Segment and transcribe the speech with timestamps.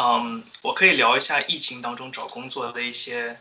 [0.00, 3.40] 嗯，我可以聊一下疫情当中找工作的一些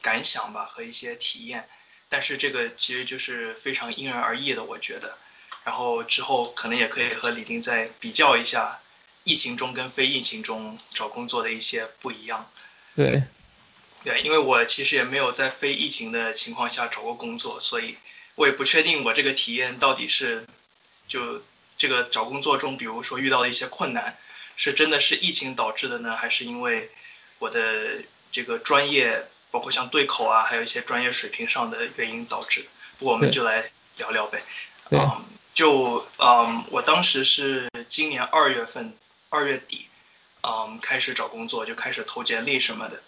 [0.00, 1.68] 感想吧和一些体验，
[2.08, 5.18] 但是这个其实就是非常因人而异的，我觉得。
[5.64, 8.78] 然后之后可能也可以和李丁再比较一下
[9.24, 12.48] 疫情中跟非疫情中找工作的一些不一样。
[12.94, 13.24] 对。
[14.04, 17.96] 对，因为我其实也没有在非疫情的情况下找过工作，所以
[18.36, 20.46] 我也不确定我这个体验到底是
[21.08, 21.42] 就
[21.76, 24.16] 这个找工作中，比如说遇到的一些困难，
[24.56, 26.90] 是真的是疫情导致的呢，还是因为
[27.38, 28.02] 我的
[28.32, 32.68] 这个专业，包括像对口啊，还有一些专业水平上的原因导致的？
[32.98, 34.42] 不过我们就来聊聊呗。
[34.90, 35.24] 嗯，
[35.54, 38.96] 就嗯，我当时是今年二月份，
[39.28, 39.88] 二月底，
[40.42, 43.02] 嗯，开始找工作，就开始投简历什么的。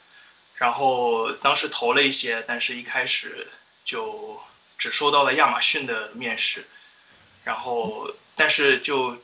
[0.55, 3.49] 然后当时投了一些，但是一开始
[3.85, 4.41] 就
[4.77, 6.67] 只收到了亚马逊的面试，
[7.45, 9.17] 然后但是就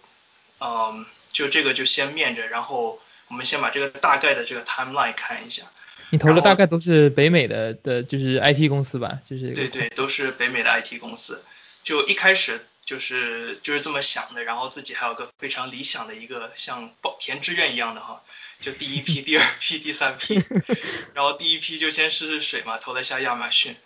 [0.60, 5.64] 嗯就这个就先面着，然后我们先把这个大概的这个 timeline 看一下。
[6.10, 9.18] 你投的大概都是北美的的，就是 IT 公司吧？
[9.28, 11.44] 就是对对，都是北美的 IT 公司。
[11.82, 18.22] 就一开始就是就是这么想的，然后自己还有个非常理想的一个像报填志愿一样的哈。
[18.60, 20.40] 就第一批、第二批、第三批，
[21.12, 23.76] 然后第一批就先试试水嘛，投了下亚马逊，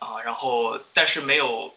[0.00, 1.72] 啊，然后但是没有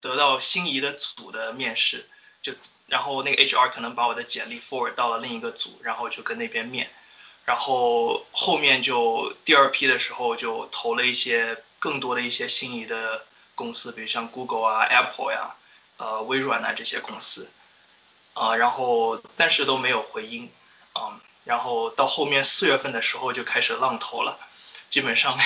[0.00, 2.04] 得到心仪的组的面试，
[2.42, 2.52] 就
[2.86, 6.90] 然后那个 HR 可能把我的简历 forward 到了另一个组，然后就跟那边面，
[7.44, 15.54] 然后后面就第二批的时候就投了一些更多的一些心仪的公司，比如像 Google 啊、Apple 呀、
[15.96, 17.50] 呃微软啊这些公司，
[18.34, 20.52] 啊，然后但是都没有回音，
[20.94, 21.20] 嗯。
[21.44, 24.38] 然后到后面四月份的时候就开始浪投了，
[24.90, 25.36] 基本上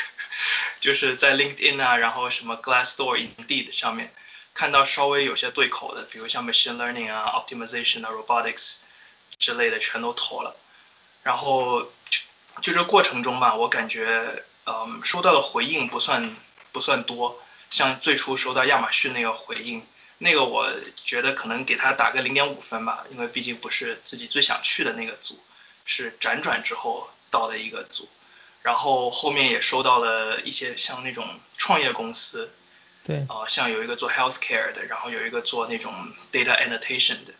[0.80, 4.14] 就是在 LinkedIn 啊，然后什么 Glassdoor、Indeed 上面
[4.54, 8.78] 看到稍微有些对口的，比如像 Machine Learning 啊、Optimization 啊、Robotics
[9.38, 10.56] 之类的全都投了。
[11.24, 11.90] 然后
[12.62, 16.36] 就这过程中吧，我感觉嗯收到的回应不算
[16.70, 19.84] 不算多，像最初收到亚马逊那个回应。
[20.18, 25.42] 那个我觉得可能给他打个零点五分吧，因为毕竟不是自己最想去的那个组，
[25.84, 28.08] 是辗转之后到的一个组。
[28.62, 32.54] 然后后面也收到了一些像那种创业公司，
[33.04, 35.92] 对，啊，像有一个做 healthcare 的，然后有一个做那种
[36.32, 37.34] data annotation 的，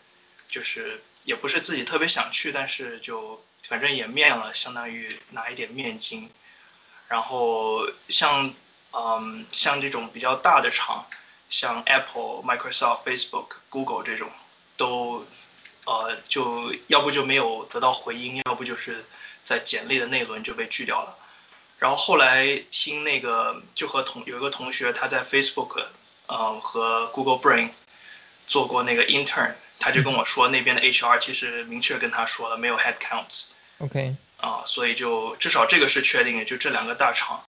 [0.49, 6.31] 就是也不是自己特别想去，但是就反正也面了，相当于拿一点面金。
[7.09, 8.53] 然后像
[8.93, 11.07] 嗯像这种比较大的厂。
[11.51, 14.29] 像 Apple、Microsoft、Facebook、Google 这种，
[14.77, 15.25] 都
[15.85, 19.05] 呃就要不就没有得到回音，要不就是
[19.45, 21.17] 在简历的那轮就被拒掉了。
[21.85, 25.85] 然后后来听那个就和同有一个同学他在 Facebook
[26.27, 27.73] 呃和 Google Brain
[28.47, 33.51] 做过那个 intern，他就跟我说那边的 HR 其实明确跟他说了没有 head counts。
[33.81, 34.17] OK。
[34.39, 37.45] 啊，所以就至少这个是确定的，就这两个大厂。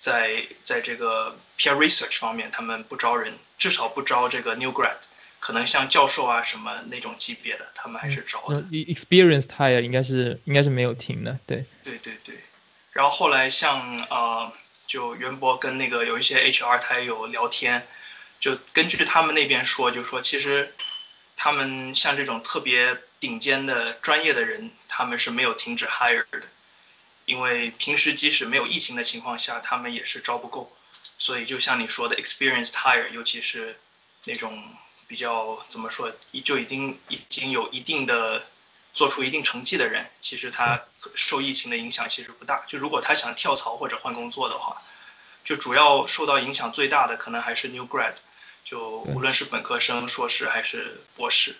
[0.00, 4.96] 在在这个 peer research 方面，他们不招人，至少不招这个 new grad，
[5.38, 8.60] 可能像教授啊什么那种级别的，他们还是招的。
[8.72, 11.64] experience hire 应该是应该是没有停的，对。
[11.84, 12.34] 对对对。
[12.98, 14.52] 然后后来像呃，
[14.88, 17.86] 就袁博跟那个有一些 HR 他也有聊天，
[18.40, 20.74] 就根据他们那边说，就说其实
[21.36, 26.42] 他们像这种特别顶尖的专业的人，他们是没有停止 hire 的。
[27.24, 30.76] 因为平时即使没有疫情的情况下，他们也是招不够，
[31.16, 33.78] 所以就像你说的，experienced hire，尤其是
[34.24, 34.60] 那种
[35.06, 38.44] 比较怎么说，就已经已经有一定的
[38.98, 40.82] 做出一定成绩的人，其实他
[41.14, 42.64] 受疫情的影响其实不大。
[42.66, 44.82] 就如果他想跳槽或者换工作的话，
[45.44, 48.16] 就主要受到影响最大的可能还是 new grad，
[48.64, 51.54] 就无论是本科生、硕士还是博士，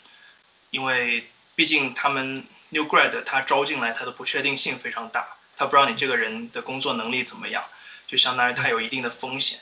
[0.71, 5.37] 因为毕竟他们 new grad 他招进来他的不确定性非常大。
[5.55, 7.65] 他不知道你这个人的工作能力怎么样，
[8.09, 9.61] 就相当于他有一定的风险，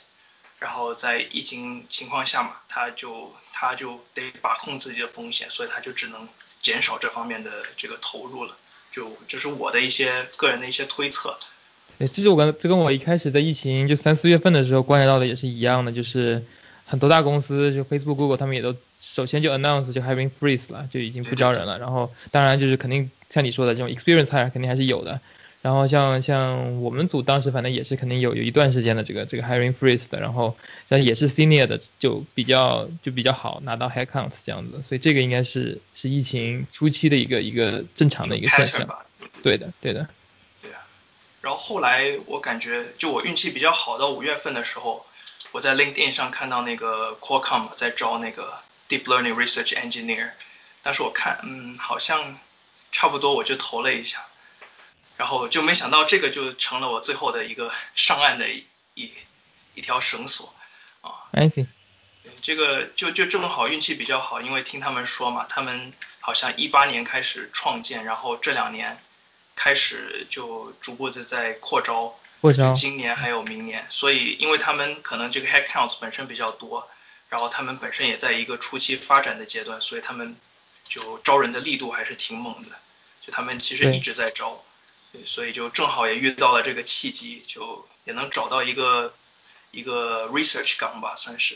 [0.57, 6.27] 然后在疫情情况下嘛，他就他就得把控自己的风险，所以他就只能
[6.59, 8.55] 减少这方面的这个投入了。
[8.91, 11.37] 就这是我的一些个人的一些推测。
[11.99, 16.43] 对，其实我跟这跟我一开始在疫情就三四月份的时候观察到的也是一样的，就是
[16.85, 21.77] 很多大公司就 Facebook、Google 他们也都首先就 announce 就 having freeze 了，就已经不招人了。
[21.77, 25.19] 然后当然就是肯定像你说的这种 experience hire 肯定还是有的。
[25.61, 30.55] 然后像像我们组当时反正也是肯定有有一段时间的这个这个 hiring freeze 的，然后
[30.89, 38.87] 像也是 senior 的就比较就比较好拿到 head count 这样子，所以这个应该是是疫情初期的一个一个正常的一个现象。
[39.43, 40.07] 对的对的。
[40.61, 40.79] 对啊。
[41.41, 45.05] 然后后来我感觉就我运气比较好，到五月份的时候，
[45.51, 48.53] 我在 LinkedIn 上看到那个 Qualcomm 在招那个
[48.87, 50.29] deep learning research engineer，
[50.81, 52.37] 当时我看嗯好像。
[52.89, 54.25] 差不多我就投了一下，
[55.17, 58.65] 然后就没想到这个就成了我最后的一个上岸的一
[59.75, 60.53] 一条绳索
[61.01, 61.27] 啊。
[61.31, 61.67] I see。
[62.41, 69.01] 这个就就正好运气比较好，因为听他们说嘛，他们好像一八年开始创建，然后这两年
[69.55, 76.87] 开始就逐步的在扩招，扩招，今年还有明年，所以因为他们可能这个 head count 本身比较多，
[77.29, 80.37] 然后他们本身也在一个初期发展的阶段，所以他们
[80.87, 82.77] 就招人的力度还是挺猛的，
[83.25, 84.63] 就他们其实一直在招，
[85.17, 89.13] 对，所以就正好也遇到了这个契机，就也能找到一个
[89.71, 91.55] 一个 research 岗吧，算是。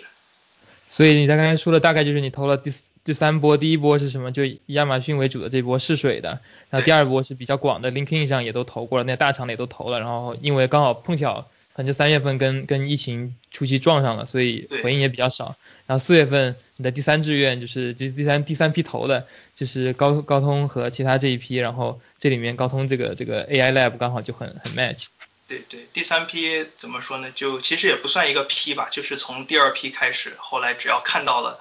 [0.90, 2.74] 所以你在刚才说的大概就是你投了第
[3.04, 4.32] 第三波，第一波是什么？
[4.32, 15.56] 就以亚马逊为主的这波试水的，然后第二波是比较广的，LinkedIn 上也都投过了，那大厂的也都投了，然后因为刚好碰巧，可能就三月份跟跟疫情初期撞上了，所以回应也比较少。
[15.92, 19.28] 然后四月份你的第三志愿就是就是第三第三批投的，
[19.58, 25.08] 就是高高通和其他这一批，然后这里面高通这个这个 AI Lab 刚好就很很 match。
[25.50, 27.30] 对对，第三批怎么说呢？
[27.36, 31.60] 就其实也不算一个批吧，就是从第二批开始，后来只要看到了，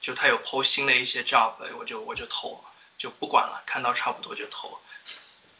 [0.00, 2.62] 就他有投新的一些 job，我就我就投，
[2.96, 4.78] 就不管了，看到差不多就投。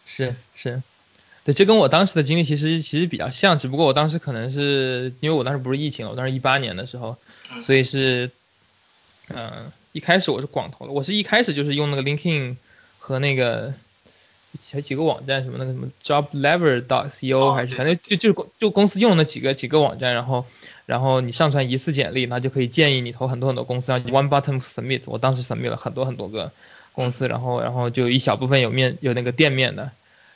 [0.07, 0.81] 是是，
[1.43, 7.19] 对，这跟我当时的经历其实其实比较像，只不过我当时可能是因为我当时不是疫情了，我当时一八年的时候，
[7.65, 8.31] 所以是，
[9.29, 12.57] 嗯，一开始我是广投的，我是一开始就是用那个 LinkedIn
[12.99, 13.75] 和那个。
[14.71, 20.45] 还几个网站什么那个什么 joblever.co 还是反正就就就公司用那几个几个网站，然后
[20.85, 25.05] 然后你上传一次简历，那就可以建议你投很多很多公司然后，one button submit。
[25.07, 26.53] 我当时 submit 了很多很多个
[26.93, 29.91] 公司，然后然后就一小部分有面有那个店面的，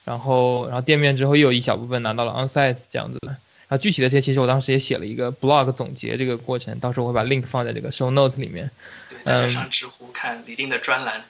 [0.07, 3.37] 然后然后店面之后又有一小部分拿到了 onsite 这样子的。
[3.69, 8.71] 然后具体的这些其实我当时也写了一个 blog 总结这个过程，到时候我会把 link 放在这个 show notes 里面。
[9.09, 11.25] 对，大家上知乎看李丁的专栏。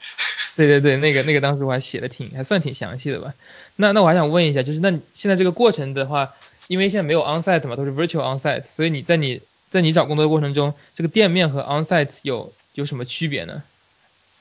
[0.55, 3.35] 对对对，那个那个当时我还写的挺还算挺详细的吧。
[3.77, 6.35] 那那我还想问一下，就是那现在这个过程的话，
[6.67, 9.41] 因为现在没有 onsite 嘛，都是 virtual onsite，所以你在你
[9.71, 13.63] 在你找工作的过程中，这个店面和 onsite 有有什么区别呢？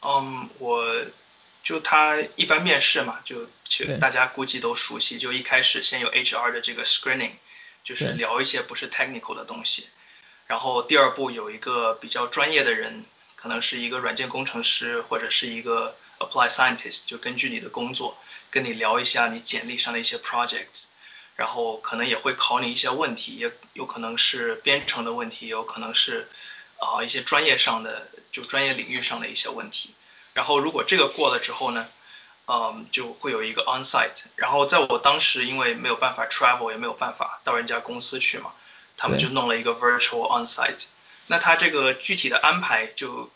[0.02, 0.86] 嗯，我
[1.64, 7.32] 就他一般面试嘛，就就大家估计都熟悉，就一开始先有 HR 的这个 screening。
[7.86, 9.88] 就是聊一些不是 technical 的东西，
[10.48, 13.06] 然后第二步有一个比较专业的人，
[13.36, 18.18] 可能是一个软件工程师或者是一个 apply scientist，就根据你的工作
[18.50, 20.86] 跟你聊一下你简历上的一些 projects，
[21.36, 26.28] 然后可能也会考你一些问题，也有可能是编程的问题，也有可能是
[26.80, 29.94] 啊一些专业上的就专业领域上的一些问题，
[30.34, 31.88] 然后如果这个过了之后呢？
[32.48, 38.52] 嗯，就会有一个 onsite，然后在我当时因为没有办法 travel，也没有办法到人家公司去嘛，
[38.98, 40.86] 他们就弄了一个 virtual onsite。
[41.26, 43.32] 那他这个具体的安排，就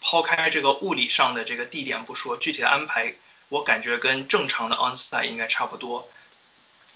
[0.00, 3.14] 抛开这个物理上的这个地点不说，具体的安排，
[3.50, 6.08] 我感觉跟正常的 onsite 应该差不多，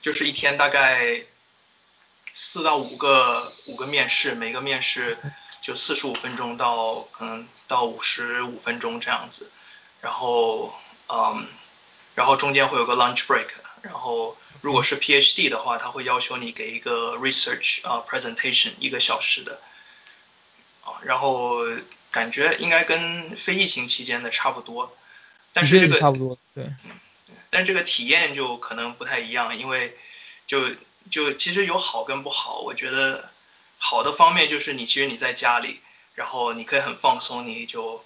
[0.00, 1.25] 就是一天大概
[2.32, 5.19] 四到五个五个面试，每个面试
[5.61, 9.50] 就四十五分钟到可能到五十五分钟这样子，
[10.00, 10.75] 然后。
[11.06, 11.46] 嗯，
[12.14, 13.48] 然后中间会有个 lunch break，
[13.82, 19.60] 然后如果是 PhD 的话，他会要求你给一个 research 啊 presentation 一个小时的，
[20.82, 21.58] 啊，然后
[22.10, 24.96] 感觉应该跟非疫情期间的差不多，
[25.52, 26.72] 但是这个差不多，对，
[27.50, 29.98] 但这个体验就可能不太一样，因为
[30.46, 30.70] 就
[31.10, 33.31] 就其实有好跟不好，我觉得
[33.76, 35.81] 好的方面就是你其实你在家里，
[36.14, 38.02] 然后你可以很放松，你就。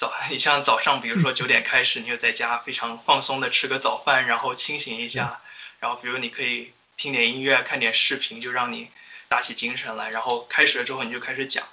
[0.00, 5.42] 早， 你像早上，比如说九点开始，你就在家非常放松的吃个早饭，然后清醒一下，
[5.78, 8.88] 然后比如你可以听点音乐，看点视频，就让你
[9.28, 10.08] 打起精神来。
[10.08, 11.68] 然后开始了之后，你就开始讲。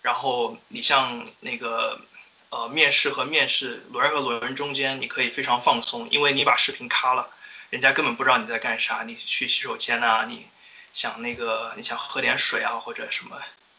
[0.00, 2.00] 然后你像那个
[2.48, 7.28] 呃面试和面试轮和轮中间，你可以非常放松，因为你把视频卡了，
[7.68, 9.02] 人家根本不知道你在干啥。
[9.02, 10.46] 你去洗手间啊，你
[10.94, 13.36] 想那个你想喝点水啊，或者什么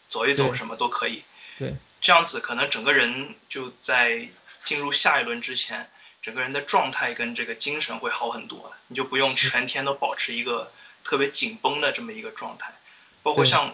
[0.07, 1.23] 走一走什么都可以。
[1.57, 1.75] 对。
[1.99, 4.29] 这样子可能整个人就在
[4.63, 5.89] 进入下一轮之前，
[6.21, 10.71] 整个人的状态跟这个精神会好很多，你就不用全天都保持一个
[11.03, 12.71] 特别紧绷的这么一个状态。
[13.23, 13.73] 包括像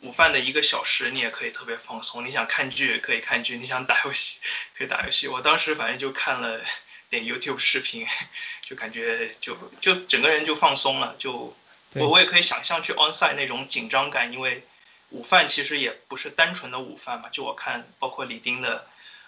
[0.00, 2.26] 午饭的一个小时，你也可以特别放松。
[2.26, 4.40] 你想看剧可以看剧，你想打游戏
[4.76, 5.28] 可以打游戏。
[5.28, 6.60] 我当时反正就看了
[7.10, 8.06] 点 YouTube 视频，
[8.66, 11.14] 就感觉就就整个人就放松了。
[11.16, 11.56] 就
[11.92, 14.66] 我我也可以想象去 onsite 那种紧张感，因为。
[15.12, 18.86] 午饭其实也不是单纯的午饭嘛，就我看，包括李丁的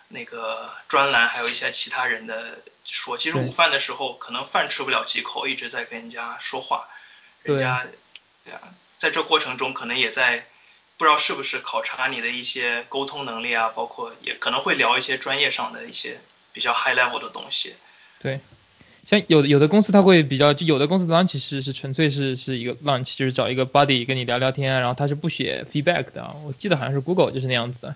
[0.09, 6.89] 那个专栏，还有一些其他人的说，其实午饭的时候可能饭吃不了几口，一直在跟人家说话，
[7.43, 7.87] 人家
[8.45, 8.61] 对啊，
[8.99, 10.47] 在这过程中可能也在
[10.97, 16.21] 不知道是不是考察你的一些沟通能力啊，包括也可能会聊一些专业上的一些
[16.53, 17.77] 比较 high level 的东西，
[18.21, 18.41] 对。
[19.07, 27.89] 像有的有的公司它会比较，就有的公司 lunch 是是纯粹是是一个 lunch，就是找一个 buddy 跟你聊聊天，然后他是不写 feedback 的，我记得好像是 Google 就是那样子的。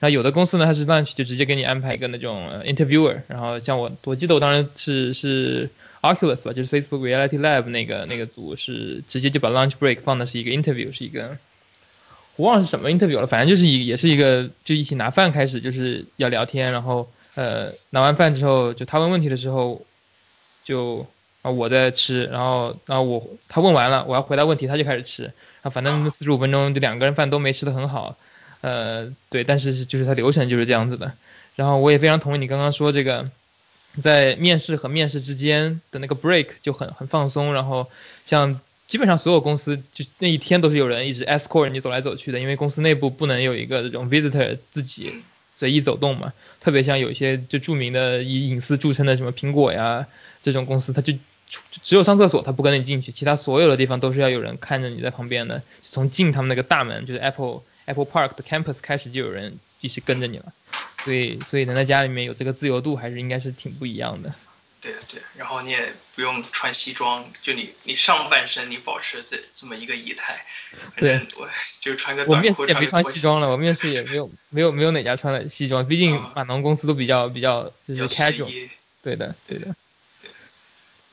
[0.00, 5.70] 然后有的公司呢，它是 lunch 就直接给你安排一个那种 interviewer，然后像我我记得我当时是是
[6.02, 11.38] Oculus 吧，就是 Facebook Reality Lab 那个那个组是直接就把 lunch break 放的是一个 interview，是一个
[12.34, 19.85] 我忘了是什么 interview 了，反正就是一也是一个就一起拿饭开始就是要聊天，然后呃拿完饭之后就他问问题的时候。
[20.66, 21.06] 就
[21.42, 25.32] 啊我在吃，然后然后我他问完了，我要回答问题，他就开始吃，
[25.62, 28.16] 啊反正四十五分钟就两个人饭都没吃的很好，
[28.62, 31.12] 呃对，但是就是他流程就是这样子的，
[31.54, 33.30] 然后我也非常同意你刚刚说这个，
[34.02, 37.88] 在面试和面试之间的那个 break 就很很放松，然后
[38.26, 45.14] 像基本上所有公司就那一天都是有人一直 escort 你走来走去的，因为公司内部不能有一个这种 visitor 自己
[45.56, 50.06] 随意走动嘛，特别像有一些就著名的以隐私著称的什么苹果呀。
[50.42, 51.12] 这种公司，它就
[51.82, 55.62] 只有上厕所，它不跟你进去，其他所有的地方都是要有人看着你在旁边的。
[55.82, 60.52] 从进他们那个大门，就是 Apple Apple Park 的 campus 开始，就有人一直跟着你了。
[61.04, 64.32] 所以，所以能在家里面有这个自由度，还是应该是挺不一样的。
[64.80, 70.44] 对对，然后你也不用穿西装，就你你上半身你保持这这么一个仪态。
[70.96, 71.48] 对，我
[71.80, 72.62] 就穿个短裤。
[72.62, 78.68] 我面试也没穿西装了，我面试也没有没有没有哪家穿了西装，毕竟码农公司都比较比较就是 casual。
[79.02, 79.74] 对的，对的。
[80.20, 80.30] 对。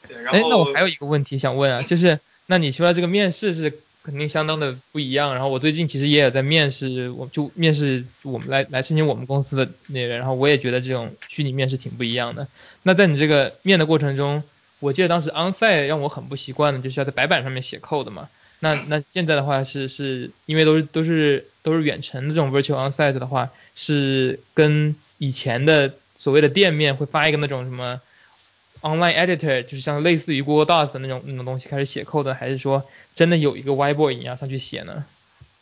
[0.08, 12.48] 对哎，那我还有一个问题想问啊，就是那你说的这个面试是肯定相当的不一样，然后我最近其实也有在面试，我就面试我们来来申请我们公司的那人，然后我也觉得这种虚拟面试挺不一样的。
[12.84, 14.44] 那在你这个面的过程中，
[14.80, 18.28] 我记得当时 onsite 让我很不习惯的，就是要在白板上面写 code 嘛。
[18.60, 28.02] 那那现在的话是是因为都是都是都是远程的这种 virtual onsite 的话，是跟以前的所谓的店面会发一个那种什么
[28.84, 32.86] ？Online editor 就是像类似于 Google Docs 的那种那种东西开始写 code，还是说
[33.16, 35.06] 真的有一个 whiteboard 一样上去写呢？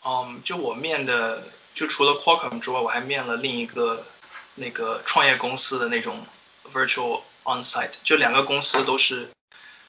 [0.04, 1.44] 嗯，就我面的，
[1.75, 4.04] 就除了 Qualcomm 之外，我还面了另一个
[4.56, 6.25] 那个创业公司的那种
[6.74, 9.30] virtual onsite，就两个公司都是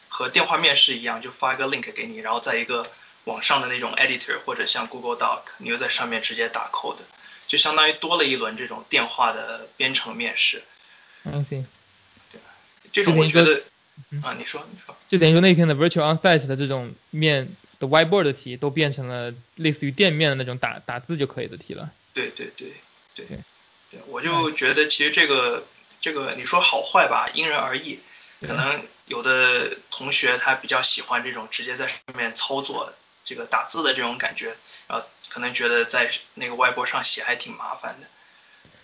[0.08, 2.84] 和电话面试一样，就发一个 link 给你，然后在一个
[3.24, 6.98] 网上的那种 editor 或者像 Google Doc，你又在上面直接打 code，
[7.46, 10.62] 就相当于多了一轮这种电话的编程面试。
[11.24, 11.66] 嗯，行。
[12.92, 13.62] 这种我觉得
[14.22, 21.90] 啊，你说你说，就等于说那天的 virtual onsite 的这种面的 whiteboard 的题都变成了类似于店面的那种打打字就可以的题了。
[22.12, 22.72] 对对对
[23.14, 23.26] 对
[23.90, 25.66] 对，我就觉得其实这个
[26.00, 28.00] 这个你说好坏吧，因人而异。
[28.40, 32.92] 可能有的同学他比较喜欢这种直接在上面操作
[33.24, 34.56] 这个打字的这种感觉，
[34.88, 38.08] 然后可能觉得在那个 whiteboard 上写还挺麻烦的。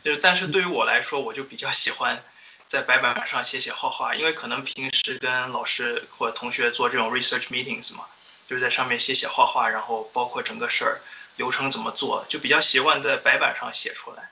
[0.05, 2.23] 就是但是对于我来说，我就比较喜欢。
[2.69, 8.05] 在白板上写写画画，因为可能平时跟老师或者同学做这种 research meetings 嘛，
[8.47, 11.01] 就是在上面写写画画，然后包括整个事儿
[11.37, 14.31] 流程怎么做，就比较习惯在白板上写出来。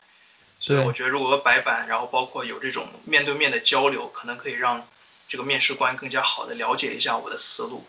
[0.58, 4.86] 所以我觉得如果白板，然后包括有这种面对面的交流，可能可以让
[5.28, 7.86] 这个面试官更加好的了解一下我的思路。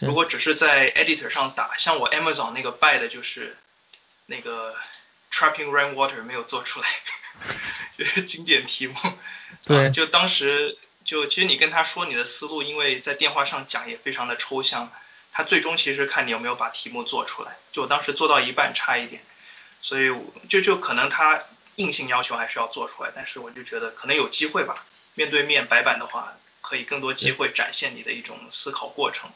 [0.00, 3.56] 如果只是在 editor 上打，像我 Amazon 那个 b 的就是
[4.26, 4.76] 那个
[5.30, 6.88] trapping rainwater 没有做出来。
[7.98, 8.94] 就是经典题目，
[9.64, 14.90] 对，就当时就其实你跟他说你的思路，因为在电话上讲也非常的抽象，
[15.30, 17.56] 他最终其实看你有没有把题目做出来。
[17.70, 19.22] 就我当时做到一半差一点，
[19.78, 20.10] 所以
[20.48, 21.40] 就就可能他
[21.76, 24.84] 硬性要求还是要做出来，但是我就觉得可能有机会吧，
[25.14, 29.30] 面对面白板的话，可以更多机会展现你的一种思考过程。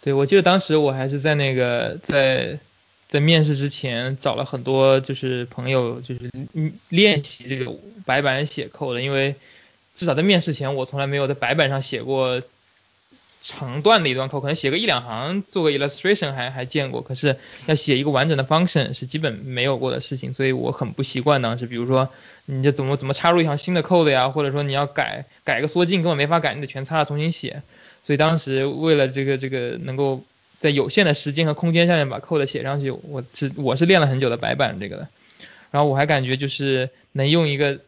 [0.00, 2.58] 对，我记得当时我还是在那个在。
[3.08, 6.30] 在面试之前找了很多就是朋友，就是
[6.90, 7.74] 练习这个
[8.04, 9.34] 白板写 code 因为
[9.96, 12.42] 至少在面试前我从来没有在白板上写过
[13.40, 22.10] 长段的一段 code，可能写个一两行做个 illustration 还还见过，可是要写一个完整的 function 是基本没有过的事情，所以我很不习惯当时，比如说
[22.44, 27.62] 你就怎么怎么插入一行新的 code 呀，或者说你要改改个缩进根本没法改，你得全擦了重新写，
[28.02, 30.22] 所以当时为了这个这个能够。
[30.60, 35.08] 在有限的时间和空间下面把 code 写上去，我是我是练了很久的白板这个的，
[35.70, 37.78] 然后我还感觉就是能用一个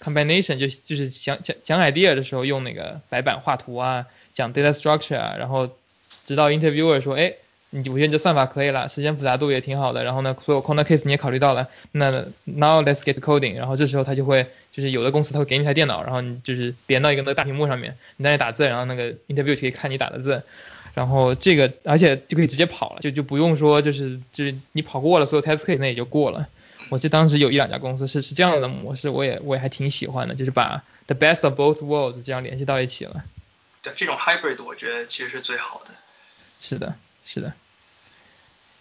[0.00, 5.70] combination 就就是讲讲讲 idea 的时候用那个白板画图啊，讲 data structure 啊，然后
[6.24, 7.34] 直到 interviewer 说，哎，
[7.70, 12.10] 你我觉得你这算法可以了，时间复杂度也挺好的，然后呢，所有 corner case 你也考虑到了，那
[12.44, 20.44] now let's get coding，然后这时候他就会就是有的公司他会给你台电脑，然后你就是连到一个那个大屏幕上面，你在那打字，然后那个 interviewer 可以看你打的字。
[20.94, 26.48] 然后这个，而且就可以直接跑了，就就不用说，就是就是你跑过了所有 test case，那也就过了。
[26.90, 33.24] 我就当时有一两家公司是是这样的模式，我也我也还挺喜欢的，就是把 the best of both worlds 这样联系到一起了。
[33.82, 35.92] 对，这种 hybrid 我觉得其实是最好的。
[36.60, 36.94] 是的，
[37.24, 37.54] 是的。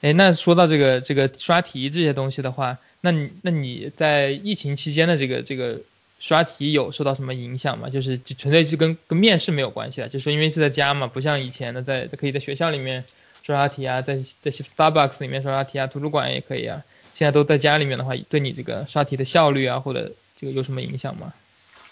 [0.01, 5.79] 哎，那说到这个这个刷题这些东西的话，那你那你在疫情期间的这个这个
[6.21, 7.89] 刷题有受到什么影响吗？
[7.89, 13.03] 就是纯粹是跟跟面试没有关系了，就是因为是在家嘛，不像以前的在可以在学校里面
[13.43, 16.83] 刷刷题啊，在在 Starbucks 里面刷刷题啊，图书馆也可以啊。
[17.13, 21.33] 现在都在家里面的话，对你这个刷题的效率啊，或者这个有什么影响吗？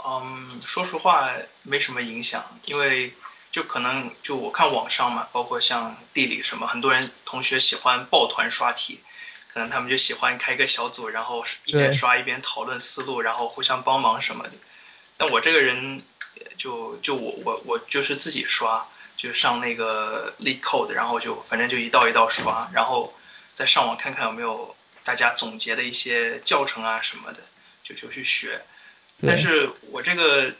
[0.05, 1.33] 嗯，说实话
[1.63, 3.11] 没什么影响，因为。
[3.51, 8.99] 就可能就我看网上嘛，包括像地理什么，很多人同学喜欢抱团刷题，
[9.59, 14.51] 可能他们就喜欢开一个小组，然后一边刷一边讨论思路，然后互相帮忙什么的。
[15.17, 16.01] 但我这个人
[16.55, 18.87] 就就我我我就是自己刷，
[19.17, 23.13] 就上那个 LeetCode，然后就反正就一道一道刷，然后
[23.53, 27.39] 再上网看看有没有大家总结的一些教程啊什么的，
[27.83, 28.63] 就就去学。
[29.27, 30.55] 但是我这个。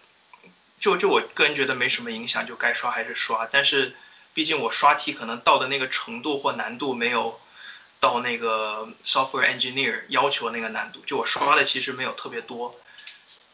[0.81, 3.45] 就就我个人觉得没什么影响，就该刷还是刷。
[3.51, 3.97] 但是
[4.33, 7.37] 毕竟我刷题可能到的那个程度或难度没有
[7.99, 12.75] 到那个 software engineer 要求那个难度，就我刷的其实没有特别多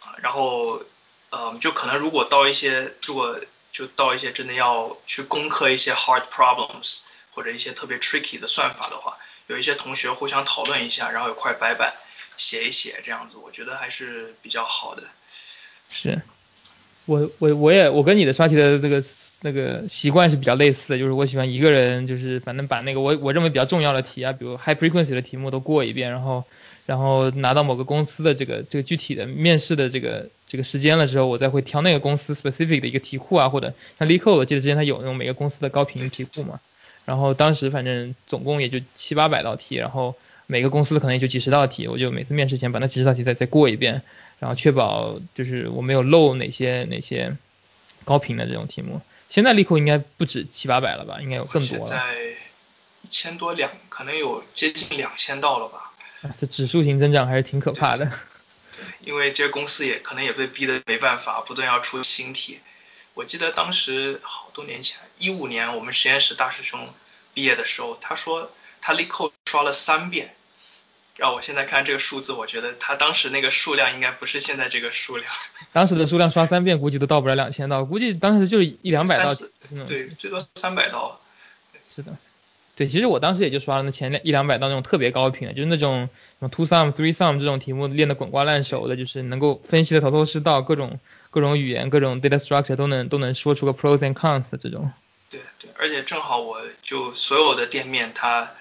[0.01, 0.15] 啊。
[0.21, 0.81] 然后
[1.29, 3.39] 呃，就可能如果到一些如果
[3.71, 11.93] 就到一些真的要去攻克一些 hard problems 或者一些特别 tricky 的算法的话，有一些同学互相讨论一下，然后有块白板
[12.37, 15.03] 写一写这样子，我觉得还是比较好的。
[15.89, 16.21] 是。
[17.05, 18.99] 我我我也我跟你的刷题的这个
[19.41, 26.43] 那个习惯是比较类似的，就是我喜欢一个人，就是反正把那个我我认为比较重要的题啊，比如 high frequency 的题目都过一遍，然后
[26.85, 36.59] 然后拿到某个公司的这个这个具体的面试的这个这个时间了之后，我再会挑那个公司 specific 的一个题库啊，或者像 LeetCode，我记得之前它有那种每个公司的高频题库嘛，
[37.05, 40.15] 然后当时反正总共也就七八百道题，然后
[40.47, 44.01] 每个公司可能也就几十道题，我就每次面试前把那几十道题再再过一遍。
[44.37, 47.37] 然后确保就是我没有漏哪些哪些
[48.03, 49.01] 高频的这种题目。
[49.29, 51.19] 现在力扣应该不止七八百了吧？
[51.21, 51.85] 应该有更多了。
[51.85, 52.15] 现在
[53.01, 55.91] 一千多两，可能有接近两千道了吧？
[56.39, 58.11] 这指数型增长还是挺可怕的。
[58.71, 62.59] 对，因为这些公司也可能也被逼得没办法，不断要出新题。
[63.13, 66.93] 我记得当时好多年前，一五年我们实验室大师兄
[67.33, 70.33] 毕业的时候，他说他力扣刷了三遍。
[71.17, 75.31] 让我现在看这个数字，我觉得他当时那个数量应该不是现在这个数量。
[75.71, 79.33] 当时的数量刷三遍，估计都到不了两千道，估计当时就是一两百道。
[79.87, 81.21] 对，最多三百道。
[81.95, 82.17] 是的，
[82.75, 90.99] 对，其实我当时也就刷了那前一两百道那种特别高频的，就是那种什么 two sum three sum 这种题目练得滚瓜烂熟的，就是能够分析的头头是道，各种
[91.31, 94.91] 各种语言、各种 data structure 都能都能说出个 pros and cons 这种。
[95.29, 98.51] 对对，而且正好我就所有的店面它。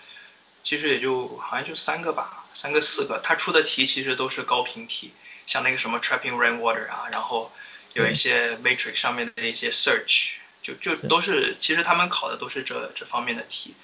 [0.62, 5.12] 其实也就好像就三个吧，三个四个，他出的题其实都是高频题，
[5.44, 7.50] 像那个什么 trapping rainwater 啊，然后
[7.92, 13.74] 有一些 matrix 上面的一些 search，就就都是，其实他们考的都是这这方面的题。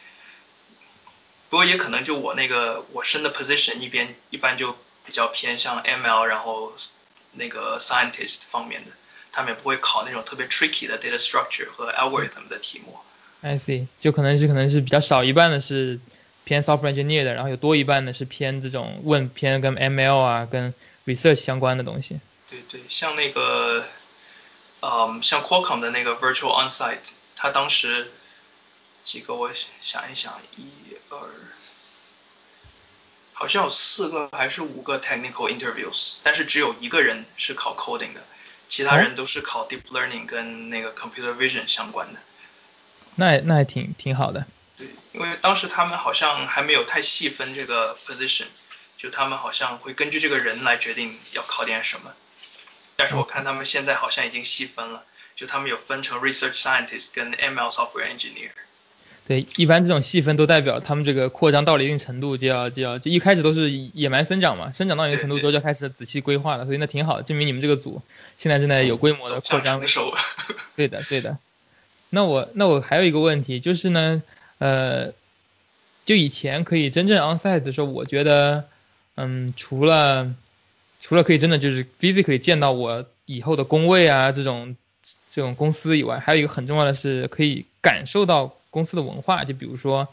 [1.49, 6.73] 不过也可能就我那个我升的 position 一边一般就比较偏向 ML，然后
[7.33, 8.93] 那个 scientist 方面的，
[9.33, 13.01] 他们也不会考那种特别 tricky 的 data structure 和 algorithm 的题目。
[13.41, 15.99] I see，就可能是可能是比较少一半的是。
[16.45, 20.75] 偏 software engineer 的，然后有多一半呢是偏这种问偏跟 ML 啊跟
[21.07, 22.21] research 相关的东西。
[22.49, 23.85] 对对，像那个，
[24.81, 28.11] 嗯，像 Qualcomm 的那个 virtual onsite，他当时
[29.03, 29.51] 几个我
[29.81, 30.69] 想一想，一
[31.11, 31.19] 二，
[33.33, 38.21] 好像有四个还是五个 technical interviews，但是只有一个人是考 coding 的，
[38.69, 42.21] 其他人都是考 deep learning 跟那个 computer vision 相关的。
[43.15, 44.47] 那那还挺挺好的。
[44.81, 48.47] 对，因为当时他们好像还没有太细分这个 position，
[48.97, 52.13] 就他们好像会根据这个人来决定要考点什么。
[52.97, 55.05] 但是我看他们现在好像已经细分了，
[55.37, 58.53] 就他们有分成 research scientist 跟 ML software engineer。
[59.27, 68.01] 对，一般这种细分都代表他们这个扩张到了一定程度，就要就要就一开始都是野蛮生长嘛，生长到一个程度之后就开始仔细规划了，所以那挺好的，证明你们这个组
[68.39, 69.83] 现在正在有规模的扩张。
[70.75, 71.37] 对的，对的。
[72.09, 74.23] 那我那我还有一个问题就是呢。
[74.61, 75.13] 呃，
[76.05, 78.67] 就以前可以真正 onsite 的时候，我觉得，
[79.15, 80.35] 嗯，除了
[81.01, 84.77] 除了可以真的就是 physically 见到我以后的工位啊这种
[85.33, 89.45] 这种公司以外，还有一个很重要的是可以感受到公司的文化。
[89.45, 90.07] 就比如说，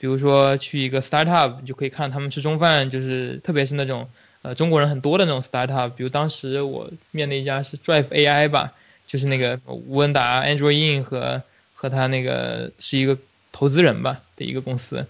[0.00, 4.08] 比如说去一个 startup，你就可以看到他们吃中饭，就是特别是那种
[4.42, 5.90] 呃中国人很多的那种 startup。
[5.90, 8.72] 比如当时我面的一家是 Drive AI 吧，
[9.06, 11.44] 就是那个吴文达、Android In 和
[11.76, 13.16] 和他那个是一个。
[13.52, 15.06] 投资人吧的一个公司，然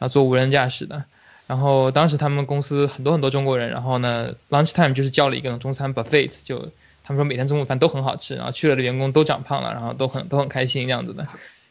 [0.00, 1.04] 后做无人驾驶的，
[1.46, 6.70] 然后当时他们公司很多很多中国人，然后呢，lunch time 就是叫了一个中餐 buffet，就
[7.04, 11.26] 他们说每天中午饭都很好吃，然后去了的员工都长胖了，然后都很都很开心这样子的。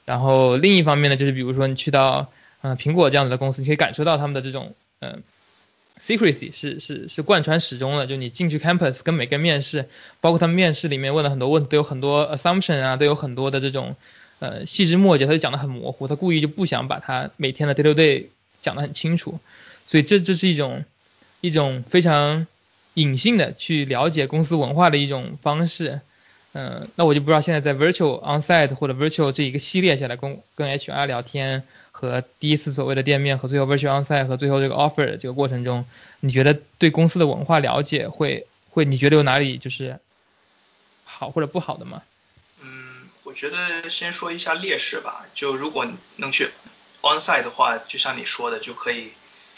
[0.06, 2.30] 然后另一方面呢，就是比如说你去到
[2.62, 5.24] 嗯苹果这样子的公司，你可以感受到他们的这种嗯
[6.06, 9.88] secrecy 是是是贯穿始终的，就你进去 campus 跟每个面试，
[10.20, 13.96] 包括他们面试里面问的很多问都有很多 assumption 啊，都有很多的这种
[14.44, 18.26] 呃细枝末节，他就讲的很模糊，他故意就不想把他每天的 day to day
[18.62, 19.40] 讲得很清楚。
[19.88, 20.84] 所以这这是一种
[21.40, 22.46] 一种非常
[22.94, 26.02] 隐性的去了解公司文化的一种方式，
[26.52, 35.86] 嗯，那我就不知道现在在 virtual onsite 或者 virtual 这一个系列下来跟跟 HR 聊天和第一次所谓的店面和最后 virtual onsite 和最后这个 offer 这个过程中，
[36.20, 40.00] 你觉得对公司的文化了解会会你觉得有哪里就是
[41.06, 42.02] 好或者不好的吗？
[43.34, 46.52] 我觉得先说一下劣势吧，就如果能去
[47.02, 49.14] onsite 的话，就像你说的就可以。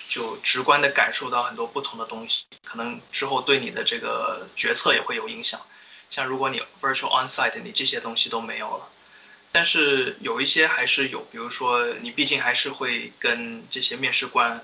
[0.08, 5.60] 就直观的感受到很多不同的东西，可能之后对你的这个决策也会有影响。
[6.12, 8.88] 像如果你 virtual onsite，你这些东西都没有了。
[9.52, 14.64] 但是有一些还是有，比如说你毕竟还是会跟这些面试官，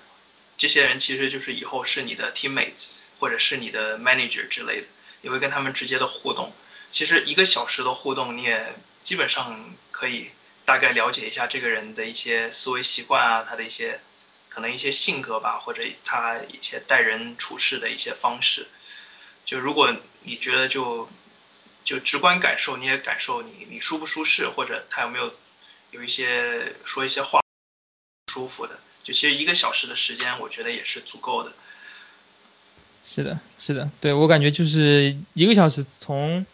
[0.59, 4.87] 这些人其实就是以后是你的 teammates 或者是你的 manager 之类的，
[5.21, 6.53] 你会跟他们直接的互动。
[6.91, 10.31] 其实一个小时的互动，你也基本上可以
[10.65, 13.99] 大概了解一下这个人的一些思维习惯啊，他的一些。
[14.53, 18.67] 可能一些性格吧，或者他一些待人处事的一些方式，
[19.45, 21.09] 就如果你觉得就
[21.85, 25.33] 就直观感受，你也感受你你舒不舒适，或者他有没有
[25.91, 27.39] 有一些说一些话
[28.33, 31.53] 舒服的，就其实一个小时的时间，我觉得也是足够的。
[33.07, 36.45] 是的，是的，对我感觉就是一个小时从。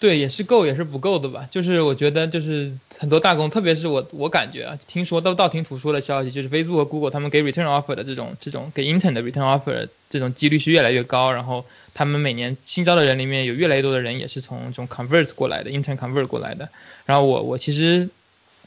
[0.00, 1.46] 对，也是够，也是不够的吧。
[1.50, 11.30] 就是我觉得，就是很多大公，特别是我，我感觉啊，听说都道听途说的消息，就是 Facebook 和 Google 他们给 return offer 的这种，这种给 intern 的 return offer 这种几率是越来越高。
[11.32, 16.70] 然后他们每年新招的人里面有越来越多的人也是从这种 convert 过来的，intern convert 过来的。
[17.04, 18.08] 然后我，我其实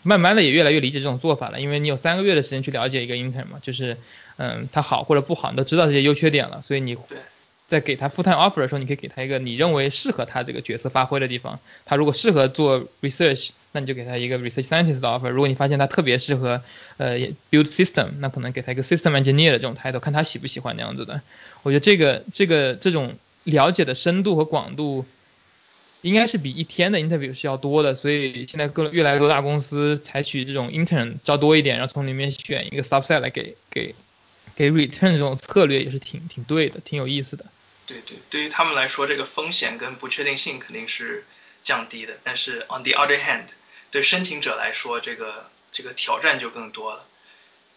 [0.03, 3.97] 慢慢的也越来越理解这种做法了，因为你有三个月的时间去了解一个 intern 嘛，就是
[4.37, 6.95] 嗯，他好或者不好，你都知道这些优缺点了，所以你。
[7.73, 11.59] 在给他 full time offer 的时候，你可以给他一个你认为适合他这个角色发挥的地方。
[11.83, 15.29] 他如果适合做 research，那你就给他一个 research scientist 的 offer。
[15.29, 16.61] 如果你发现他特别适合
[16.97, 17.17] 呃
[17.49, 21.21] build system，那可能给他一个 system engineer 的这种 title，看他喜不喜欢那样子的。
[21.63, 25.03] 我觉得这个这个这种了解的深度和广度，
[26.01, 27.95] 应该是比一天的 interview 是要多的。
[27.95, 33.95] 所以现在各越来越多大公司采取这种 intern 招多一点，然后从里面选一个 subset 来给给
[34.55, 37.45] 给 return 这种策略也是挺挺对的，挺有意思的。
[37.85, 41.25] 对对，对于他们来说，这个风险跟不确定性肯定是
[41.63, 42.17] 降低的。
[42.23, 43.47] 但是 on the other hand，
[43.91, 47.05] 对申请者来说，这个这个挑战就更多了。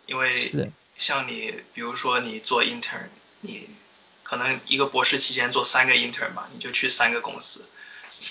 [0.07, 3.09] 因为像你，比如说你做 intern，
[3.41, 3.69] 你
[4.23, 7.69] 可能一个博士期间做三个 intern 吧，你就去三个公司。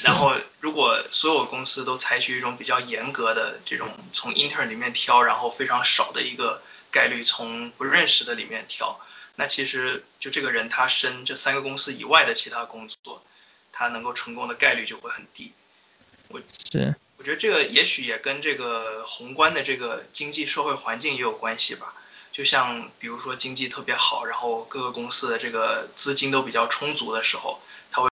[0.01, 8.99] 然后 如果所有公司都采取一种比较严格的这种从 intern 里面挑，然后非常少的一个概率从不认识的里面挑。
[9.35, 13.23] 那其实就这个人他升这三个公司以外的其他工作，
[13.71, 15.51] 他能够成功的概率就会很低。
[16.29, 21.93] 我是我觉得这个也许也跟这个宏观的这个经济社会环境也有关系吧。
[22.31, 28.09] 就像比如说经济特别好，然后各个公司的这个资金都比较充足的时候，他会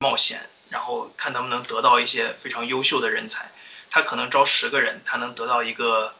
[0.00, 3.52] 冒险，然后看能不能得到一些非常优秀的人才。
[3.88, 6.12] 他可能招十个人，他能得到一个，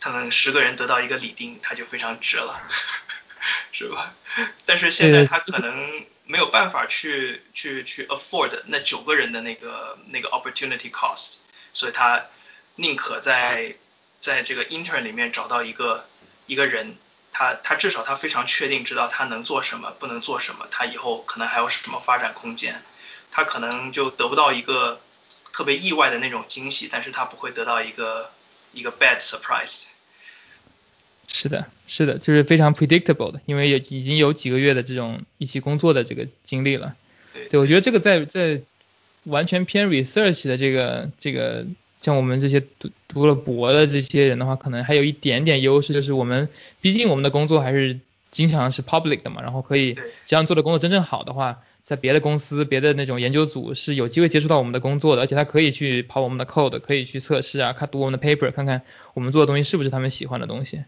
[0.00, 2.60] 他能十个人得到一个李丁，他就非常值了。
[3.72, 4.14] 是吧？
[4.64, 11.36] 但是现在他可能没有办法去去去 afford 那九个人的那个那个 opportunity cost，
[11.72, 12.26] 所以他
[12.76, 13.74] 宁可在
[14.20, 16.06] 在这个 intern 里面找到一个
[16.46, 16.98] 一个人，
[17.32, 22.82] 他他至少他非常确定知道他能做什么，不能做什么，他以后可能还有什么发展空间，
[23.30, 25.00] 他可能就得不到一个
[25.52, 28.30] 特别意外的那种惊喜，但是他不会得到一个
[28.72, 29.86] 一个 bad surprise。
[31.32, 36.96] 是的，是的，就是非常 predictable 的，因为也已经有几个月的这种一起工作的这个经历了。
[37.50, 38.60] 对，我觉得这个在在
[39.24, 41.64] 完全偏 research 的这个这个，
[42.02, 46.48] 像我们这些读读了博的这些人的话，可能还有一点点优势，就是我们
[46.80, 58.82] 毕竟我们的工作还是经常是 public 的嘛，然后可以这样做的工作真正好的话，在别的公司、别的那种研究组是有机会接触到我们的工作的，而且他可以去跑我们的 code，可以去测试啊，看读我们的 paper，看看
[59.14, 60.82] 我们做的东西是不是他们喜欢的东西。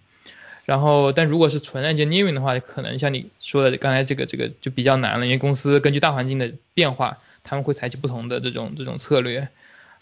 [0.65, 9.49] 然后，但如果是纯 engineering 的话，可能像你说的刚才这个这个就比较难了，因为公司根据大环境的变化，他们会采取不同的这种这种策略。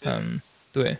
[0.01, 0.97] 嗯，对，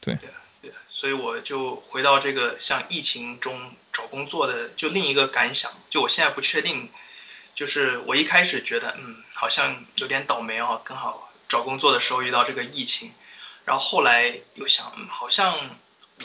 [0.00, 0.16] 对。
[0.62, 3.58] 对，所以我就回到这个像疫情中
[3.92, 6.88] 找工作的，就另一个感想，就我现在不确定，
[7.54, 13.10] 就是我一开始觉得，嗯，好像有点倒霉哦，刚好找工作的时候遇到这个疫情，
[13.64, 15.58] 然后后来又想，嗯，好像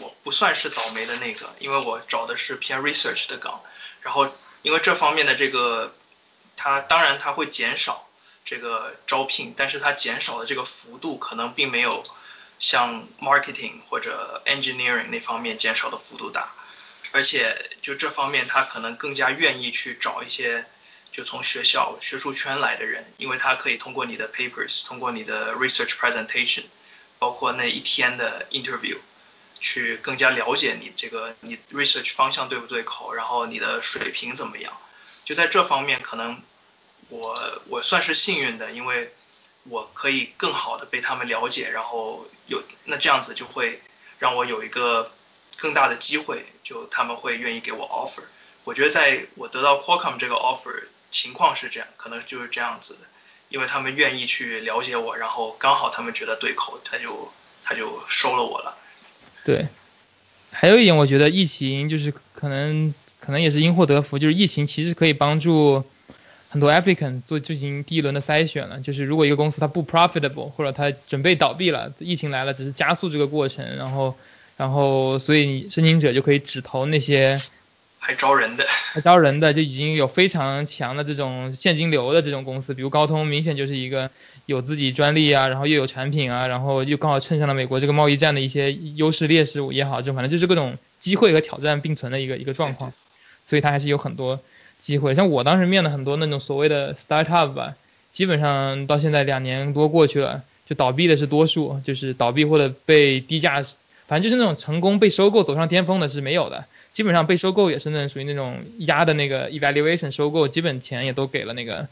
[0.01, 3.61] 我不算是倒霉的那个，因为我找的是偏 research 的岗，
[4.01, 5.95] 然后因为这方面的这个，
[6.55, 8.07] 它当然它会减少
[8.43, 12.03] 这个招聘，但是它减少的这个幅度可能并没有。
[12.57, 16.53] 像 marketing 或者 engineering 那方面减少的幅度大，
[17.11, 20.65] 而且就这方面他可能更加愿意去找一些
[21.11, 26.63] 就从学校学术圈来的人，因为他可以通过你的 papers，通过你的 research presentation，
[27.19, 28.99] 包括那一天的 interview，
[29.59, 34.73] 去更加了解你这个你 research 方向对不对口，然后你的水平怎么样。
[35.23, 36.41] 就在这方面，可能
[37.09, 39.13] 我我算是幸运的，因为。
[39.67, 43.81] 我可以更好的被他们了解，然后有那这样子就会
[44.19, 45.11] 让我有一个
[45.57, 48.25] 更大的机会，就他们会愿意给我 offer。
[48.63, 53.07] 我觉得在我得到 Qualcomm 这个 offer 情况是这样，可能就是这样子的，
[53.49, 58.77] 因为他们愿意去了解我，然后刚好他们觉得对口，他就他就收了我了。
[59.45, 59.69] 对，
[60.51, 65.85] 还有一点，我觉得疫情就是可能可能也是因祸得福，就是疫情其实可以帮助。
[66.47, 74.15] 很多 applicant 做进行第一轮的筛选了，就是如果一个公司它不 profitable 或者它准备倒闭了，疫情来了只是加速这个过程，然后
[74.55, 77.41] 然后所以申请者就可以只投那些
[77.99, 84.09] 还招人的还招人的就已经有非常强的这种现金流的这种公司，比如高通明显就是一个
[84.45, 92.93] 有自己专利啊，然后又有产品啊，然后又刚好蹭上了美国这个贸易战的一些优势劣势也好，就反正就是各种机会和挑战并存的一个一个状况，
[93.47, 94.39] 所以它还是有很多。
[94.81, 97.73] 机会像我当时面的很多那种所谓的 startup 吧，
[98.11, 103.65] 基本上到现在两年多过去了，就倒闭的是多数，就是倒闭或者被低价，
[104.05, 111.89] 反正就是那种成功被收购走上巅峰的是没有的，基本上被收购也是那属于那种压的那个 evaluation 收购，基本钱也都给了那个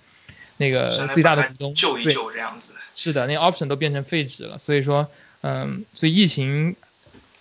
[0.56, 2.74] 那个最大的股东，救一救这样子。
[2.96, 5.10] 是的，那 option 都变成废纸了，所以说，
[5.42, 6.78] 嗯，所以疫情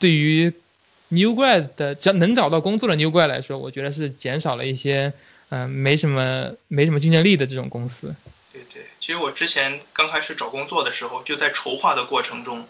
[0.00, 0.52] 对于
[1.08, 5.12] new grad 的只要能找到工作的 new grad 来说，我觉得是减少了一些。
[5.54, 8.14] 嗯，没什么没什么竞争力的这种公司。
[8.54, 12.66] 对对，其实我之前刚开始找工作的时候，就在筹划的过程中，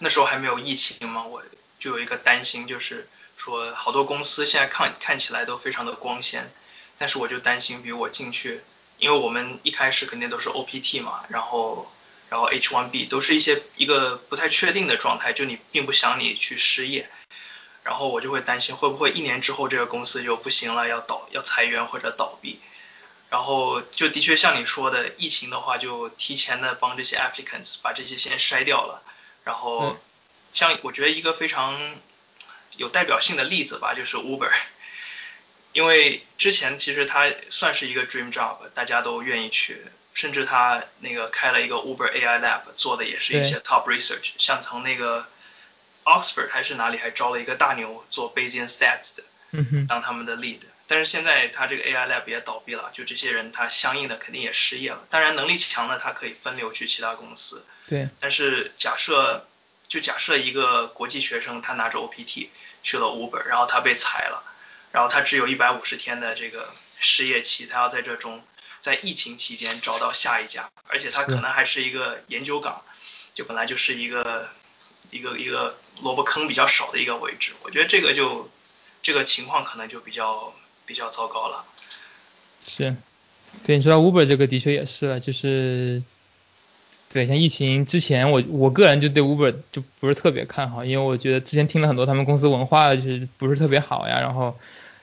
[0.00, 1.44] 那时候还没有疫情嘛，我
[1.78, 6.52] 就有一个担心，就是说好多公司现在看看起来都非常的光鲜，
[6.98, 8.62] 但是我就担心，比如我进去，
[8.98, 11.90] 因为我们一开始肯定都是 OPT 嘛，然后
[12.30, 17.08] 然后 H1B 都是一些一个不太确定的状态，就你并不想你去失业。
[17.82, 22.58] 然后我就会担心会不会一年之后这个公司就不行了，要倒要裁员或者倒闭。
[23.28, 29.02] 然后就的确像你说的，疫情的话就提前的帮这些 applicants 把这些先筛掉了。
[29.44, 29.98] 然后
[30.52, 31.78] 像我觉得一个非常
[32.76, 34.52] 有代表性的例子吧，就是 Uber，
[35.72, 39.82] 因为之前其实它算是一个 dream job，大家都愿意去，
[40.14, 45.26] 甚至他那个开了一个 Uber AI Lab，做的也是一些 top research，像从那个。
[46.06, 49.24] Oxford 还是哪里还招了一个大牛做 Bayesian Stats 的，
[49.88, 50.60] 当他们的 lead。
[50.86, 55.02] 但是现在他这个 AI lab 也倒闭了，就这些人他相应的肯定也失业了。
[55.08, 57.64] 当然能力强的他可以分流去其他公司。
[57.88, 58.06] 对。
[58.20, 59.46] 但是假设
[59.94, 62.48] 就假设一个国际学生他拿着 OPT
[62.82, 64.42] 去了 Uber，然后他被裁了，
[64.90, 68.42] 然后他只有一百五十天的这个失业期，他要在这中
[68.80, 72.82] 在疫情期间找到下一家，而且他可能还是一个研究岗，
[73.34, 74.50] 就本来就是一个。
[75.10, 78.50] 一个一个萝卜坑比较少的一个位置，我觉得这个就
[79.00, 80.52] 这个情况可能就比较
[80.86, 81.64] 比较糟糕了。
[82.66, 82.96] 是，
[83.64, 86.02] 对你说到 Uber 这个的确也是了，就是
[87.14, 94.54] 对像疫情之前，我我个人就对 Uber 就不是特别看好，因为我觉得之前听了很多他们公司文化就是不是特别好呀，然后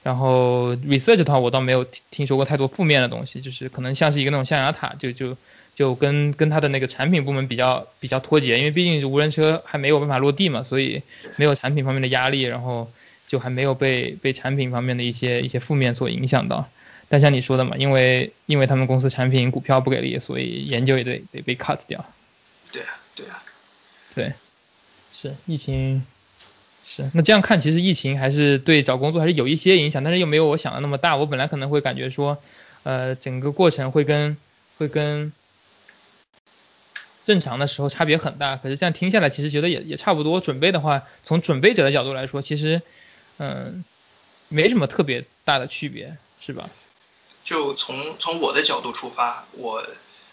[0.04, 5.36] 然后 research 的话我倒没有听说过太多负面的东西，就是可能像是一个那种象牙塔，就就。
[5.74, 11.02] 就跟跟他的那个产品部门比较比较脱节，因为毕竟是无人车还没有办法落地嘛，所以
[11.38, 12.92] 没有产品方面的压力，然后
[13.26, 16.68] 就还没有被被产品方面的一些一些负面所影响到。
[17.12, 22.06] 但像你说的嘛，因为因为他们公司产品股票不给力，所以研究也得得被 cut 掉。
[22.72, 23.44] 对啊，对啊，
[24.16, 24.34] 对，
[25.12, 26.06] 是疫情
[26.86, 31.18] 是那这样看，其实疫情还是对找工作还是有一些影响，但是又没有我想的那么大。
[31.18, 32.42] 我本来可能会感觉说，
[32.84, 34.38] 呃，整个过程会跟
[34.78, 35.34] 会跟
[37.26, 40.40] 正常的时候差别很大，可是这样听下来，其实觉得也也差不多。
[40.40, 42.82] 准备的话，从准备者的角度来说，其实，
[43.38, 43.84] 嗯，
[44.48, 46.70] 没什么特别大的区别，是吧？
[47.44, 49.86] 就从从我的角度出发，我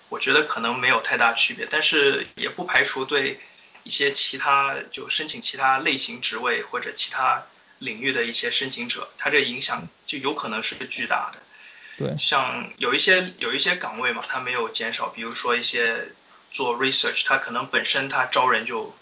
[0.09, 3.41] 我觉得可能没有太大区别，但是也不排除对
[3.85, 7.47] 一些其他就申请其他类型职位或者其他
[7.79, 11.43] 领域的一些申请者，他这影响就有可能是巨大的。
[11.97, 16.13] 对，像有一些有一些岗位嘛，它没有减少，比如说一些
[16.53, 18.95] 做 research，它可能本身它招人就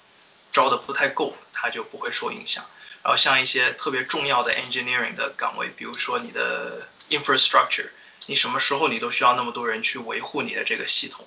[0.50, 2.64] 招的不太够，它就不会受影响。
[3.02, 7.88] 然后像一些特别重要的 engineering 的岗位，比如说你的 infrastructure，
[8.26, 11.26] 你什么时候你都需要那么多人去维护你的这个系统。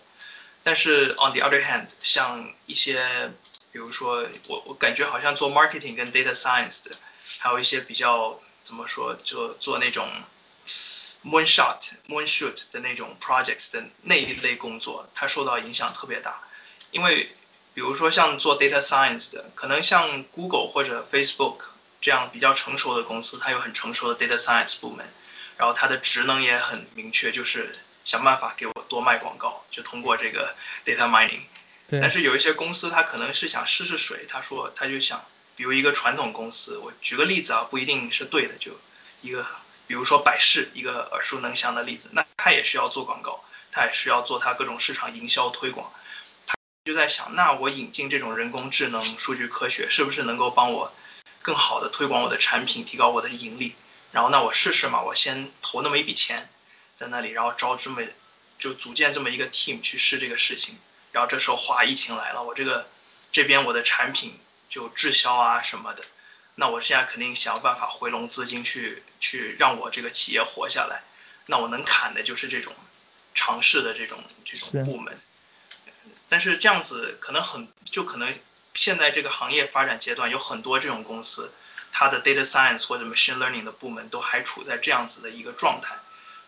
[0.63, 3.31] 但是 on the other hand，像一些
[3.71, 6.95] 比如说我我感觉好像做 marketing 跟 data science 的，
[7.39, 10.09] 还有一些比较怎么说，就做那种
[11.23, 16.41] moonshot moonshot 的那种 projects 的那一类工作，它受到影响特别大。
[16.91, 17.35] 因为
[17.73, 21.57] 比如说像做 data science 的，可能像 Google 或者 Facebook
[22.01, 25.07] 这样比较成熟的公司，它有很成熟的 data science 部门，
[25.59, 31.41] 然后它的职能也很明确，就是想办法给我多卖广告，就通过这个 data mining。
[32.01, 35.25] 但是有一些公司，它可能是想试试水，他说他就想，
[35.57, 38.71] 比如一个传统公司，我举个例子啊，不一定是对的，就
[39.21, 39.45] 一个。
[39.85, 45.91] 比如说百事一个耳熟能详的例子，那他也需要做广告，他也需要做他各种市场营销推广，
[46.45, 46.53] 他
[46.85, 50.93] 就在想，那我引进这种人工智能、数据科学，是不是能够帮我
[51.41, 53.73] 更好的推广我的产品，提高我的盈利？
[54.11, 56.49] 然后那我试试嘛，我先投那么一笔钱
[56.95, 58.01] 在那里，然后招这么
[58.57, 60.77] 就组建这么一个 team 去试这个事情，
[61.11, 62.87] 然后这时候哗，疫情来了，我这个
[63.31, 66.03] 这边我的产品就滞销啊什么的。
[66.55, 71.03] 那我现在肯定想办法回笼资金去去让我这个企业活下来。
[71.45, 72.75] 那我能砍的就是这种
[73.33, 75.17] 尝试的这种这种部门。
[76.27, 78.31] 但是这样子可能很就可能
[78.73, 81.53] 现在这个行业发展阶段有很多这种公司，
[81.91, 85.95] 它的 data science 或者 machine learning 的部门都还处在这样子的一个状态。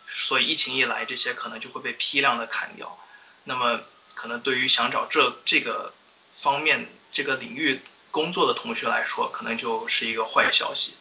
[0.07, 2.97] 所以疫情一来，这些可能就会被批量的砍掉。
[3.43, 3.81] 那么
[4.13, 5.93] 可能对于想找这这个
[6.35, 7.79] 方面这个领域。
[8.13, 10.95] 工作的同学来说，可能就是一个坏消息。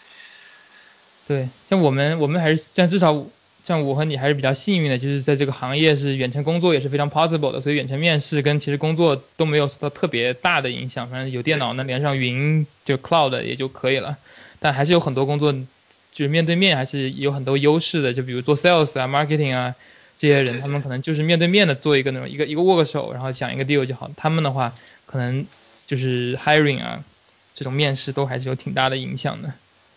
[1.26, 3.26] 对，像我们，我们还是像至少
[3.64, 14.16] 像我和你还是比较幸运的，就是在这个行业是远程工作也是非常 possible 的，所以远程面试跟其实工作都没有受到特别大的影响，反正有电脑能连上云就 cloud 也就可以了。
[14.60, 19.74] 但还是有很多工作就是面对面还是有很多优势的，就比如做 sales 啊、marketing 啊
[20.16, 24.08] 这些人，他们可能就是面对面的做一个那种一个一个握个手，然后讲一个 deal 就好。
[24.16, 24.72] 他们的话
[25.06, 25.44] 可能。
[25.86, 27.02] 就是 hiring 啊，
[27.52, 29.52] 这种面试都还是有挺大的影响的。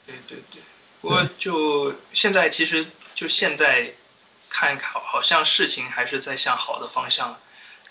[0.08, 0.60] 对对对，
[1.02, 3.92] 不过就现在其实就现在
[4.50, 7.38] 看好，好像事情还是在向好的方向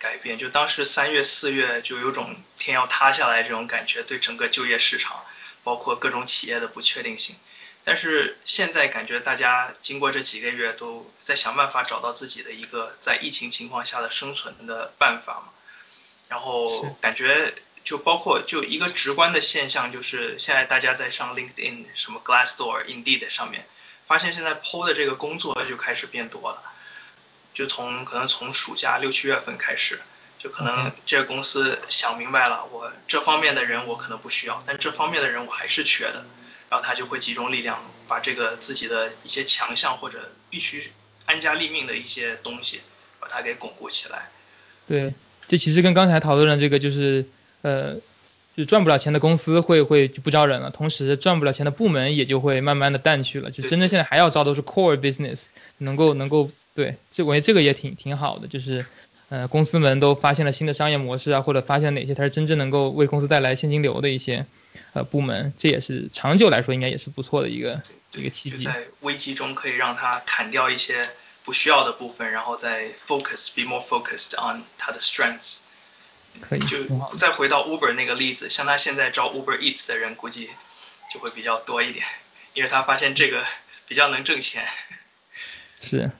[0.01, 0.37] 改变。
[0.37, 5.19] 就当时三月四月就有种天要塌下来这种感觉，对整个就业市场，
[5.65, 7.37] 包括各种企业的不确定性。
[7.85, 15.53] 但是现在感觉大家经过这几个月都在想办法找到自己的一个在疫情情况下的生存的办法嘛，
[16.29, 17.55] 然后感觉。
[17.85, 23.67] 就包括就一个直观的现象，就是现在大家在上 LinkedIn、什么 Glassdoor、Indeed 上面，
[24.07, 26.63] 发现现在 PO 的这个工作就开始变多了。
[27.53, 30.01] 就从可能从暑假六七月份开始，
[30.43, 36.25] 就可能这个公司想明白了，我这方面的人我可能不需要，但这方面的人我还是缺的，
[36.69, 40.91] 然后他就会集中力量把这个自己的一些强项或者必须
[41.27, 42.81] 安家立命的一些东西，
[43.21, 44.31] 把它给巩固起来。
[44.89, 45.15] 对，
[45.47, 47.25] 这其实跟刚才讨论的这个就是。
[47.63, 47.95] 呃，
[48.57, 55.45] 就赚不了钱的公司会会就不招人了，同时赚不了钱的部门也就会慢慢的淡去了，就真正现在还要招都是 core business，
[55.79, 58.85] 能够能够对，这我觉得这个也挺挺好的，就是
[59.33, 64.45] 呃公司们都发现了新的商业模式啊，或者发现哪些才是真正能够为公司带来现金流的一些
[64.93, 67.81] 呃部门，这也是长久来说应该也是不错的一个
[68.13, 68.63] 一个契机。
[68.63, 71.09] 在危机中可以让他砍掉一些
[71.45, 75.61] 不需要的部分，然后再 focus，be more focused on 他的 strengths。
[76.41, 76.85] 可以，就
[77.17, 80.51] 再回到 Uber 那个例子，像他现在招 Uber Eats 的人，估计
[81.13, 82.05] 就会比较多一点，
[82.53, 83.43] 因为他发现这个
[83.89, 84.67] 比较能挣钱。
[85.81, 86.11] 是，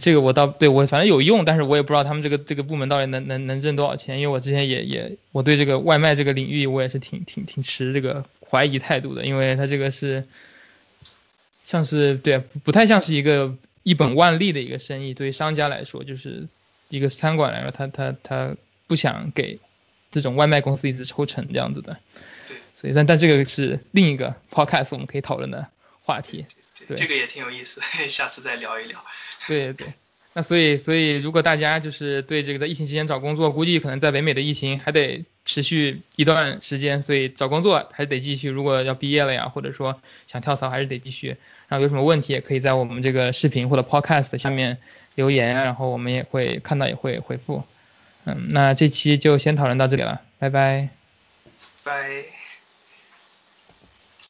[0.00, 10.24] 这个我倒对我反正有用，但是我也不知道他们这个这个部门到底能能能挣多少钱，因为我之前也也我对这个外卖这个领域我也是挺挺挺持这个怀疑态度的，因为他这个是
[11.64, 16.46] 像是对不太像是一个一本万利的一个生意，对于商家来说，就是
[16.88, 18.56] 一个餐馆来说，他他他。
[18.88, 19.58] 不想给
[20.12, 21.98] 这种外卖公司一直抽成这样子的，
[22.46, 25.66] 对，所以但但这个是另一个 podcast 我们可以讨论的
[26.04, 26.46] 话题，
[26.88, 29.04] 对，这个也挺有意思， 下次再聊一聊。
[29.46, 29.86] 对对，
[30.32, 38.48] 那所以所以如果大家就是对这个在疫情期间找工作，估计可能在北美的疫情还得持续一段时间，所以找工作还是得继续。
[38.48, 41.36] 如果要毕业了呀，或者说想跳槽还是得继续。
[41.68, 44.78] 然后有什么问题也可以在我们这个视频或者 podcast 下面
[45.16, 47.64] 留言，然后我们也会看到也会回复。
[48.24, 50.20] 嗯，那这期就先讨论到这里了。
[50.38, 50.88] 拜拜。
[51.82, 52.35] 拜。